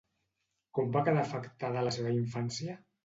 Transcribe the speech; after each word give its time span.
Com 0.77 0.89
va 0.95 1.03
quedar 1.09 1.25
afectada 1.25 1.85
la 1.89 1.93
seva 1.99 2.15
infància? 2.21 2.79